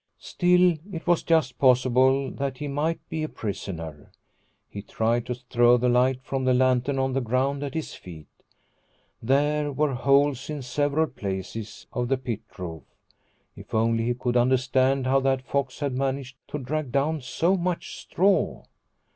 [0.17, 4.09] Still it was just possible that he might be a prisoner.
[4.67, 8.25] He tried to throw the light from the lantern on the ground at his feet.
[9.21, 12.81] There were holes in several places of the pit roof.
[13.55, 17.95] If only he could understand how that fox had managed to drag down so much
[17.99, 18.63] straw.